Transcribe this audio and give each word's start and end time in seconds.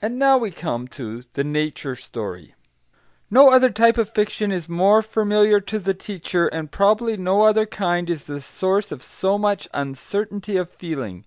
And 0.00 0.18
now 0.18 0.36
we 0.36 0.50
come 0.50 0.86
to 0.88 1.22
THE 1.32 1.42
NATURE 1.42 1.96
STORY 1.96 2.54
No 3.30 3.50
other 3.50 3.70
type 3.70 3.96
of 3.96 4.10
fiction 4.12 4.52
is 4.52 4.68
more 4.68 5.00
familiar 5.00 5.60
to 5.60 5.78
the 5.78 5.94
teacher, 5.94 6.46
and 6.48 6.70
probably 6.70 7.16
no 7.16 7.40
other 7.44 7.64
kind 7.64 8.10
is 8.10 8.24
the 8.24 8.42
source 8.42 8.92
of 8.92 9.02
so 9.02 9.38
much 9.38 9.66
uncertainty 9.72 10.58
of 10.58 10.68
feeling. 10.68 11.24